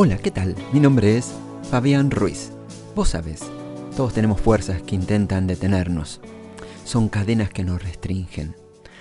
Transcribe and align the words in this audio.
Hola, 0.00 0.16
¿qué 0.16 0.30
tal? 0.30 0.54
Mi 0.72 0.78
nombre 0.78 1.18
es 1.18 1.32
Fabián 1.72 2.12
Ruiz. 2.12 2.52
Vos 2.94 3.08
sabés, 3.08 3.40
todos 3.96 4.14
tenemos 4.14 4.40
fuerzas 4.40 4.80
que 4.80 4.94
intentan 4.94 5.48
detenernos. 5.48 6.20
Son 6.84 7.08
cadenas 7.08 7.50
que 7.50 7.64
nos 7.64 7.82
restringen. 7.82 8.54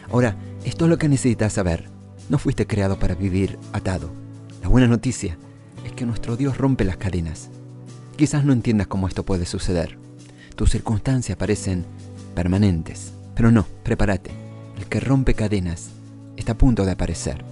Ahora, 0.09 0.37
esto 0.65 0.85
es 0.85 0.89
lo 0.89 0.97
que 0.97 1.07
necesitas 1.07 1.53
saber. 1.53 1.87
No 2.29 2.39
fuiste 2.39 2.65
creado 2.65 2.97
para 2.97 3.13
vivir 3.13 3.59
atado. 3.73 4.09
La 4.63 4.69
buena 4.69 4.87
noticia 4.87 5.37
es 5.85 5.91
que 5.91 6.07
nuestro 6.07 6.35
Dios 6.35 6.57
rompe 6.57 6.83
las 6.83 6.97
cadenas. 6.97 7.51
Quizás 8.15 8.43
no 8.43 8.51
entiendas 8.51 8.87
cómo 8.87 9.07
esto 9.07 9.23
puede 9.23 9.45
suceder. 9.45 9.99
Tus 10.55 10.71
circunstancias 10.71 11.37
parecen 11.37 11.85
permanentes. 12.33 13.13
Pero 13.35 13.51
no, 13.51 13.67
prepárate. 13.83 14.31
El 14.75 14.87
que 14.87 14.99
rompe 14.99 15.35
cadenas 15.35 15.91
está 16.37 16.53
a 16.53 16.57
punto 16.57 16.85
de 16.85 16.93
aparecer. 16.93 17.45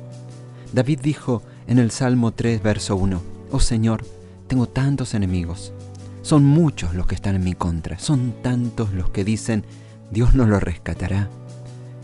David 0.74 1.02
dijo 1.04 1.44
en 1.68 1.78
el 1.78 1.92
Salmo 1.92 2.32
3, 2.32 2.64
verso 2.64 2.96
1, 2.96 3.35
Oh 3.52 3.60
Señor, 3.60 4.04
tengo 4.48 4.68
tantos 4.68 5.14
enemigos. 5.14 5.74
Son 6.22 6.44
muchos 6.44 6.96
los 6.96 7.06
que 7.06 7.16
están 7.16 7.36
en 7.36 7.44
mi 7.44 7.54
contra. 7.54 8.00
Son 8.00 8.34
tantos 8.42 8.94
los 8.94 9.10
que 9.10 9.24
dicen, 9.24 9.64
Dios 10.12 10.34
no 10.34 10.46
lo 10.46 10.60
rescatará. 10.60 11.30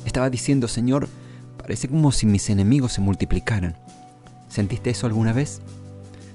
Estaba 0.06 0.30
diciendo, 0.30 0.68
Señor, 0.68 1.08
parece 1.58 1.88
como 1.88 2.12
si 2.12 2.26
mis 2.26 2.50
enemigos 2.50 2.94
se 2.94 3.02
multiplicaran. 3.02 3.76
¿Sentiste 4.48 4.90
eso 4.92 5.08
alguna 5.08 5.34
vez? 5.34 5.62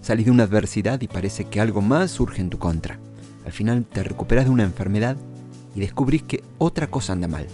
Salís 0.03 0.27
de 0.27 0.33
una 0.33 0.45
adversidad 0.45 1.01
y 1.01 1.09
parece 1.09 1.45
que 1.45 1.61
algo 1.61 1.83
más 1.83 2.11
surge 2.11 2.41
en 2.41 2.51
tu 2.51 2.59
contra. 2.59 2.99
Al 3.45 3.53
final 3.53 3.85
te 3.85 4.03
recuperas 4.03 4.47
de 4.47 4.51
una 4.51 4.65
enfermedad 4.65 5.17
y 5.75 5.81
descubrís 5.81 6.23
que 6.23 6.43
otra 6.59 6.89
cosa 6.89 7.13
anda 7.13 7.29
mal. 7.29 7.47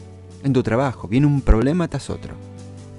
En 0.43 0.52
tu 0.52 0.62
trabajo 0.62 1.09
viene 1.09 1.27
un 1.27 1.41
problema 1.41 1.88
tras 1.88 2.10
otro. 2.10 2.52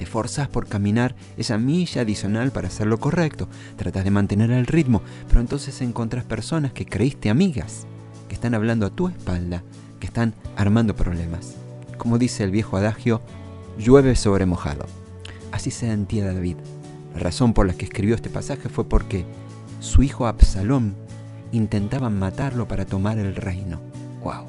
Te 0.03 0.09
forzas 0.09 0.49
por 0.49 0.67
caminar 0.67 1.15
esa 1.37 1.57
milla 1.57 2.01
adicional 2.01 2.51
para 2.51 2.67
hacer 2.67 2.87
lo 2.87 2.99
correcto. 2.99 3.47
Tratas 3.77 4.03
de 4.03 4.11
mantener 4.11 4.51
el 4.51 4.65
ritmo, 4.65 5.01
pero 5.29 5.39
entonces 5.39 5.79
encontrás 5.79 6.25
personas 6.25 6.73
que 6.73 6.85
creíste 6.85 7.29
amigas, 7.29 7.87
que 8.27 8.35
están 8.35 8.53
hablando 8.53 8.85
a 8.85 8.89
tu 8.89 9.07
espalda, 9.07 9.63
que 10.01 10.07
están 10.07 10.33
armando 10.57 10.93
problemas. 10.93 11.55
Como 11.97 12.17
dice 12.17 12.43
el 12.43 12.51
viejo 12.51 12.75
adagio, 12.75 13.21
llueve 13.77 14.17
sobre 14.17 14.45
mojado. 14.45 14.87
Así 15.53 15.71
se 15.71 15.87
sentía 15.87 16.25
David. 16.25 16.57
La 17.13 17.21
razón 17.21 17.53
por 17.53 17.65
la 17.65 17.73
que 17.73 17.85
escribió 17.85 18.13
este 18.13 18.29
pasaje 18.29 18.67
fue 18.67 18.83
porque 18.83 19.23
su 19.79 20.03
hijo 20.03 20.27
Absalón 20.27 20.95
intentaba 21.53 22.09
matarlo 22.09 22.67
para 22.67 22.85
tomar 22.85 23.19
el 23.19 23.37
reino. 23.37 23.79
¡Wow! 24.21 24.47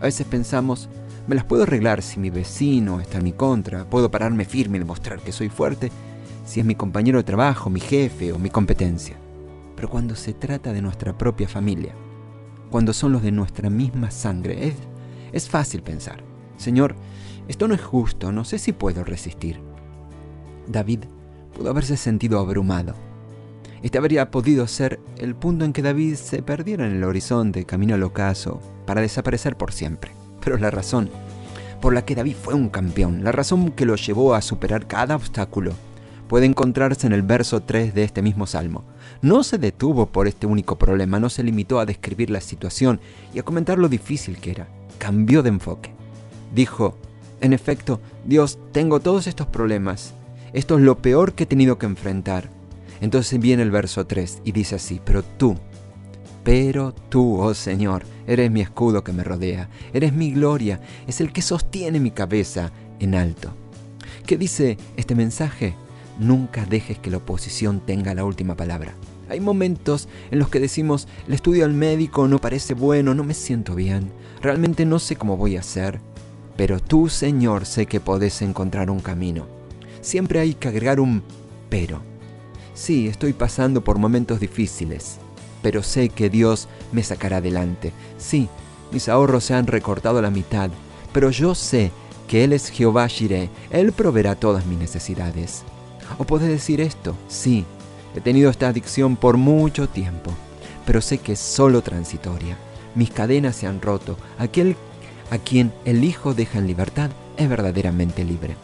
A 0.00 0.02
veces 0.02 0.26
pensamos, 0.26 0.88
me 1.26 1.34
las 1.34 1.44
puedo 1.44 1.62
arreglar 1.62 2.02
si 2.02 2.18
mi 2.18 2.30
vecino 2.30 3.00
está 3.00 3.18
en 3.18 3.24
mi 3.24 3.32
contra, 3.32 3.84
puedo 3.84 4.10
pararme 4.10 4.44
firme 4.44 4.76
y 4.76 4.80
demostrar 4.80 5.20
que 5.20 5.32
soy 5.32 5.48
fuerte, 5.48 5.90
si 6.44 6.60
es 6.60 6.66
mi 6.66 6.74
compañero 6.74 7.18
de 7.18 7.24
trabajo, 7.24 7.70
mi 7.70 7.80
jefe 7.80 8.32
o 8.32 8.38
mi 8.38 8.50
competencia. 8.50 9.16
Pero 9.76 9.88
cuando 9.88 10.16
se 10.16 10.32
trata 10.32 10.72
de 10.72 10.82
nuestra 10.82 11.16
propia 11.16 11.48
familia, 11.48 11.94
cuando 12.70 12.92
son 12.92 13.12
los 13.12 13.22
de 13.22 13.32
nuestra 13.32 13.70
misma 13.70 14.10
sangre, 14.10 14.74
es, 15.32 15.48
fácil 15.48 15.82
pensar, 15.82 16.24
Señor, 16.56 16.96
esto 17.48 17.68
no 17.68 17.74
es 17.74 17.82
justo, 17.82 18.32
no 18.32 18.44
sé 18.44 18.58
si 18.58 18.72
puedo 18.72 19.04
resistir. 19.04 19.60
David 20.66 21.00
pudo 21.54 21.70
haberse 21.70 21.96
sentido 21.96 22.38
abrumado. 22.38 22.94
Este 23.82 23.98
habría 23.98 24.30
podido 24.30 24.66
ser 24.66 25.00
el 25.16 25.34
punto 25.34 25.64
en 25.64 25.72
que 25.72 25.82
David 25.82 26.16
se 26.16 26.42
perdiera 26.42 26.86
en 26.86 26.96
el 26.96 27.04
horizonte, 27.04 27.64
camino 27.64 27.94
al 27.94 28.02
ocaso, 28.02 28.60
para 28.86 29.00
desaparecer 29.00 29.56
por 29.56 29.72
siempre. 29.72 30.19
Pero 30.40 30.58
la 30.58 30.70
razón 30.70 31.10
por 31.80 31.94
la 31.94 32.04
que 32.04 32.14
David 32.14 32.36
fue 32.40 32.54
un 32.54 32.68
campeón, 32.68 33.24
la 33.24 33.32
razón 33.32 33.70
que 33.72 33.86
lo 33.86 33.96
llevó 33.96 34.34
a 34.34 34.42
superar 34.42 34.86
cada 34.86 35.16
obstáculo, 35.16 35.72
puede 36.28 36.46
encontrarse 36.46 37.06
en 37.06 37.12
el 37.12 37.22
verso 37.22 37.60
3 37.62 37.94
de 37.94 38.04
este 38.04 38.22
mismo 38.22 38.46
salmo. 38.46 38.84
No 39.22 39.42
se 39.42 39.58
detuvo 39.58 40.06
por 40.06 40.28
este 40.28 40.46
único 40.46 40.78
problema, 40.78 41.18
no 41.18 41.28
se 41.28 41.42
limitó 41.42 41.80
a 41.80 41.86
describir 41.86 42.30
la 42.30 42.40
situación 42.40 43.00
y 43.34 43.38
a 43.38 43.42
comentar 43.42 43.78
lo 43.78 43.88
difícil 43.88 44.38
que 44.38 44.52
era. 44.52 44.68
Cambió 44.98 45.42
de 45.42 45.48
enfoque. 45.48 45.92
Dijo, 46.54 46.96
en 47.40 47.52
efecto, 47.52 48.00
Dios, 48.24 48.58
tengo 48.72 49.00
todos 49.00 49.26
estos 49.26 49.46
problemas. 49.46 50.14
Esto 50.52 50.76
es 50.76 50.82
lo 50.82 50.98
peor 50.98 51.32
que 51.32 51.44
he 51.44 51.46
tenido 51.46 51.78
que 51.78 51.86
enfrentar. 51.86 52.50
Entonces 53.00 53.40
viene 53.40 53.62
el 53.62 53.70
verso 53.70 54.06
3 54.06 54.42
y 54.44 54.52
dice 54.52 54.76
así, 54.76 55.00
pero 55.04 55.22
tú, 55.22 55.56
pero 56.42 56.94
tú, 57.08 57.40
oh 57.40 57.54
Señor, 57.54 58.04
eres 58.26 58.50
mi 58.50 58.60
escudo 58.60 59.04
que 59.04 59.12
me 59.12 59.24
rodea, 59.24 59.68
eres 59.92 60.12
mi 60.12 60.32
gloria, 60.32 60.80
es 61.06 61.20
el 61.20 61.32
que 61.32 61.42
sostiene 61.42 62.00
mi 62.00 62.10
cabeza 62.10 62.72
en 62.98 63.14
alto. 63.14 63.52
¿Qué 64.26 64.36
dice 64.36 64.78
este 64.96 65.14
mensaje? 65.14 65.74
Nunca 66.18 66.64
dejes 66.64 66.98
que 66.98 67.10
la 67.10 67.18
oposición 67.18 67.80
tenga 67.80 68.14
la 68.14 68.24
última 68.24 68.56
palabra. 68.56 68.94
Hay 69.28 69.40
momentos 69.40 70.08
en 70.30 70.38
los 70.38 70.48
que 70.48 70.60
decimos, 70.60 71.06
el 71.28 71.34
estudio 71.34 71.64
al 71.64 71.72
médico 71.72 72.26
no 72.26 72.40
parece 72.40 72.74
bueno, 72.74 73.14
no 73.14 73.22
me 73.22 73.34
siento 73.34 73.74
bien, 73.74 74.10
realmente 74.42 74.84
no 74.84 74.98
sé 74.98 75.16
cómo 75.16 75.36
voy 75.36 75.56
a 75.56 75.60
hacer, 75.60 76.00
pero 76.56 76.80
tú, 76.80 77.08
Señor, 77.08 77.64
sé 77.64 77.86
que 77.86 78.00
podés 78.00 78.42
encontrar 78.42 78.90
un 78.90 79.00
camino. 79.00 79.46
Siempre 80.00 80.40
hay 80.40 80.54
que 80.54 80.68
agregar 80.68 81.00
un 81.00 81.22
pero. 81.68 82.02
Sí, 82.74 83.08
estoy 83.08 83.32
pasando 83.32 83.82
por 83.84 83.98
momentos 83.98 84.40
difíciles, 84.40 85.18
pero 85.62 85.82
sé 85.82 86.08
que 86.08 86.30
Dios 86.30 86.68
me 86.92 87.02
sacará 87.02 87.38
adelante. 87.38 87.92
Sí, 88.18 88.48
mis 88.92 89.08
ahorros 89.08 89.44
se 89.44 89.54
han 89.54 89.66
recortado 89.66 90.20
la 90.20 90.30
mitad, 90.30 90.70
pero 91.12 91.30
yo 91.30 91.54
sé 91.54 91.92
que 92.28 92.44
Él 92.44 92.52
es 92.52 92.70
Jehová 92.70 93.08
Jireh, 93.08 93.50
Él 93.70 93.92
proveerá 93.92 94.34
todas 94.34 94.66
mis 94.66 94.78
necesidades. 94.78 95.62
O 96.18 96.24
puedes 96.24 96.48
decir 96.48 96.80
esto, 96.80 97.14
sí, 97.28 97.64
he 98.14 98.20
tenido 98.20 98.50
esta 98.50 98.68
adicción 98.68 99.16
por 99.16 99.36
mucho 99.36 99.88
tiempo, 99.88 100.32
pero 100.86 101.00
sé 101.00 101.18
que 101.18 101.32
es 101.32 101.40
solo 101.40 101.82
transitoria. 101.82 102.56
Mis 102.94 103.10
cadenas 103.10 103.56
se 103.56 103.66
han 103.66 103.80
roto. 103.80 104.16
Aquel 104.38 104.76
a 105.30 105.38
quien 105.38 105.72
el 105.84 106.02
Hijo 106.02 106.34
deja 106.34 106.58
en 106.58 106.66
libertad 106.66 107.10
es 107.36 107.48
verdaderamente 107.48 108.24
libre. 108.24 108.56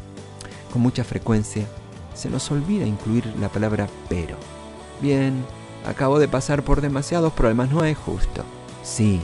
Con 0.73 0.83
mucha 0.83 1.05
frecuencia 1.05 1.65
se 2.15 2.29
nos 2.29 2.51
olvida 2.51 2.87
incluir 2.87 3.25
la 3.41 3.49
palabra 3.49 3.89
pero. 4.09 4.37
Bien, 5.01 5.45
acabo 5.87 6.19
de 6.19 6.29
pasar 6.29 6.63
por 6.63 6.81
demasiados 6.81 7.33
problemas, 7.33 7.71
no 7.71 7.85
es 7.85 7.97
justo. 7.97 8.45
Sí, 8.83 9.21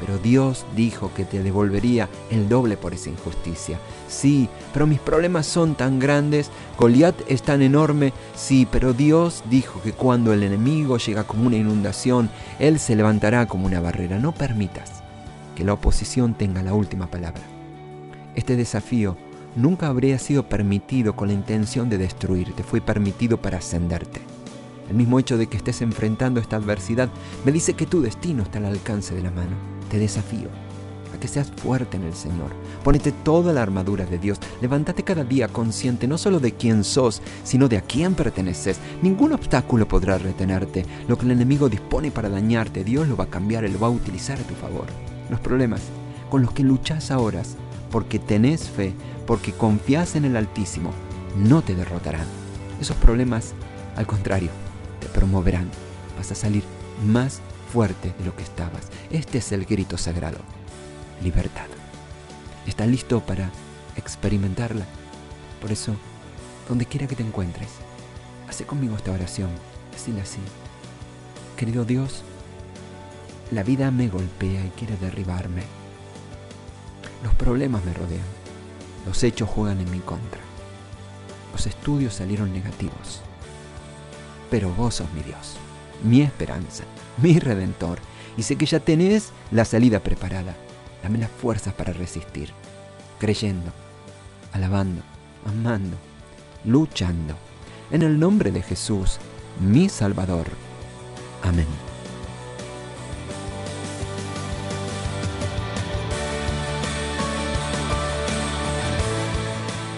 pero 0.00 0.18
Dios 0.18 0.64
dijo 0.74 1.12
que 1.14 1.24
te 1.24 1.42
devolvería 1.42 2.08
el 2.30 2.48
doble 2.48 2.76
por 2.76 2.94
esa 2.94 3.10
injusticia. 3.10 3.78
Sí, 4.08 4.48
pero 4.72 4.86
mis 4.86 4.98
problemas 4.98 5.46
son 5.46 5.74
tan 5.74 5.98
grandes, 5.98 6.50
Goliat 6.78 7.14
es 7.28 7.42
tan 7.42 7.60
enorme. 7.60 8.12
Sí, 8.34 8.66
pero 8.70 8.94
Dios 8.94 9.44
dijo 9.50 9.80
que 9.82 9.92
cuando 9.92 10.32
el 10.32 10.42
enemigo 10.42 10.96
llega 10.96 11.24
como 11.24 11.46
una 11.46 11.56
inundación, 11.56 12.30
Él 12.58 12.78
se 12.78 12.96
levantará 12.96 13.46
como 13.46 13.66
una 13.66 13.80
barrera. 13.80 14.18
No 14.18 14.32
permitas 14.32 15.02
que 15.54 15.64
la 15.64 15.74
oposición 15.74 16.34
tenga 16.34 16.62
la 16.62 16.72
última 16.72 17.06
palabra. 17.06 17.42
Este 18.34 18.56
desafío 18.56 19.16
nunca 19.54 19.88
habría 19.88 20.18
sido 20.18 20.48
permitido 20.48 21.14
con 21.14 21.28
la 21.28 21.34
intención 21.34 21.90
de 21.90 21.98
destruirte, 21.98 22.62
fue 22.62 22.80
permitido 22.80 23.36
para 23.36 23.58
ascenderte. 23.58 24.20
El 24.90 24.96
mismo 24.96 25.20
hecho 25.20 25.38
de 25.38 25.46
que 25.46 25.56
estés 25.56 25.82
enfrentando 25.82 26.40
esta 26.40 26.56
adversidad 26.56 27.08
me 27.44 27.52
dice 27.52 27.74
que 27.74 27.86
tu 27.86 28.02
destino 28.02 28.42
está 28.42 28.58
al 28.58 28.66
alcance 28.66 29.14
de 29.14 29.22
la 29.22 29.30
mano. 29.30 29.56
Te 29.88 30.00
desafío 30.00 30.48
a 31.14 31.20
que 31.20 31.28
seas 31.28 31.52
fuerte 31.52 31.96
en 31.96 32.02
el 32.02 32.14
Señor. 32.14 32.50
Ponete 32.82 33.12
toda 33.12 33.52
la 33.52 33.62
armadura 33.62 34.04
de 34.04 34.18
Dios. 34.18 34.38
Levántate 34.60 35.04
cada 35.04 35.22
día 35.22 35.46
consciente 35.46 36.08
no 36.08 36.18
solo 36.18 36.40
de 36.40 36.54
quién 36.54 36.82
sos, 36.82 37.22
sino 37.44 37.68
de 37.68 37.78
a 37.78 37.82
quién 37.82 38.16
perteneces. 38.16 38.80
Ningún 39.00 39.32
obstáculo 39.32 39.86
podrá 39.86 40.18
retenerte. 40.18 40.84
Lo 41.06 41.16
que 41.16 41.24
el 41.24 41.30
enemigo 41.30 41.68
dispone 41.68 42.10
para 42.10 42.28
dañarte, 42.28 42.82
Dios 42.82 43.06
lo 43.06 43.16
va 43.16 43.24
a 43.24 43.30
cambiar, 43.30 43.64
Él 43.64 43.74
lo 43.74 43.78
va 43.78 43.86
a 43.86 43.90
utilizar 43.90 44.40
a 44.40 44.42
tu 44.42 44.54
favor. 44.54 44.86
Los 45.30 45.38
problemas 45.38 45.82
con 46.30 46.42
los 46.42 46.52
que 46.52 46.64
luchas 46.64 47.12
ahora, 47.12 47.42
porque 47.92 48.18
tenés 48.18 48.68
fe, 48.68 48.92
porque 49.24 49.52
confías 49.52 50.16
en 50.16 50.24
el 50.24 50.36
Altísimo, 50.36 50.90
no 51.36 51.62
te 51.62 51.76
derrotarán. 51.76 52.26
Esos 52.80 52.96
problemas, 52.96 53.52
al 53.96 54.06
contrario, 54.06 54.50
te 55.00 55.08
promoverán. 55.08 55.70
Vas 56.16 56.30
a 56.30 56.34
salir 56.34 56.62
más 57.04 57.40
fuerte 57.72 58.14
de 58.18 58.24
lo 58.24 58.36
que 58.36 58.42
estabas. 58.42 58.88
Este 59.10 59.38
es 59.38 59.52
el 59.52 59.64
grito 59.64 59.98
sagrado. 59.98 60.38
Libertad. 61.22 61.66
¿Estás 62.66 62.88
listo 62.88 63.20
para 63.20 63.50
experimentarla? 63.96 64.84
Por 65.60 65.72
eso, 65.72 65.94
donde 66.68 66.86
quiera 66.86 67.06
que 67.06 67.16
te 67.16 67.22
encuentres, 67.22 67.68
hace 68.48 68.64
conmigo 68.64 68.96
esta 68.96 69.12
oración. 69.12 69.50
Decile 69.92 70.20
así. 70.20 70.40
Querido 71.56 71.84
Dios, 71.84 72.22
la 73.50 73.62
vida 73.62 73.90
me 73.90 74.08
golpea 74.08 74.64
y 74.64 74.70
quiere 74.70 74.96
derribarme. 74.96 75.62
Los 77.22 77.34
problemas 77.34 77.84
me 77.84 77.92
rodean. 77.92 78.24
Los 79.06 79.22
hechos 79.24 79.48
juegan 79.48 79.80
en 79.80 79.90
mi 79.90 79.98
contra. 79.98 80.40
Los 81.52 81.66
estudios 81.66 82.14
salieron 82.14 82.52
negativos. 82.52 83.22
Pero 84.50 84.70
vos 84.74 84.96
sos 84.96 85.12
mi 85.12 85.22
Dios, 85.22 85.56
mi 86.02 86.22
esperanza, 86.22 86.84
mi 87.18 87.38
redentor. 87.38 87.98
Y 88.36 88.42
sé 88.42 88.56
que 88.56 88.66
ya 88.66 88.80
tenés 88.80 89.30
la 89.50 89.64
salida 89.64 90.00
preparada. 90.00 90.56
Dame 91.02 91.18
las 91.18 91.30
fuerzas 91.30 91.72
para 91.74 91.92
resistir. 91.92 92.50
Creyendo, 93.18 93.72
alabando, 94.52 95.02
amando, 95.46 95.96
luchando. 96.64 97.36
En 97.90 98.02
el 98.02 98.18
nombre 98.18 98.50
de 98.50 98.62
Jesús, 98.62 99.18
mi 99.60 99.88
Salvador. 99.88 100.46
Amén. 101.42 101.66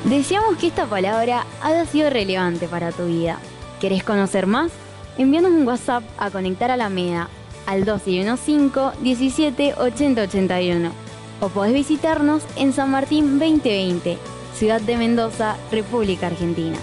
Deseamos 0.05 0.57
que 0.59 0.67
esta 0.67 0.85
palabra 0.87 1.47
haya 1.63 1.87
sido 1.87 2.11
relevante 2.11 2.69
para 2.69 2.93
tu 2.93 3.07
vida. 3.07 3.39
¿Querés 3.83 4.05
conocer 4.05 4.47
más? 4.47 4.71
Envíanos 5.19 5.51
un 5.51 5.67
WhatsApp 5.67 6.05
a 6.17 6.31
Conectar 6.31 6.71
a 6.71 6.77
la 6.77 6.89
Meda 6.89 7.29
al 7.67 7.79
1215 7.81 9.03
17 9.03 9.75
80 9.75 10.23
81 10.23 10.93
o 11.41 11.49
podés 11.49 11.75
visitarnos 11.75 12.45
en 12.55 12.73
San 12.73 12.93
Martín 12.93 13.41
2020, 13.41 14.19
Ciudad 14.55 14.81
de 14.81 14.97
Mendoza, 14.97 15.57
República 15.73 16.29
Argentina. 16.29 16.79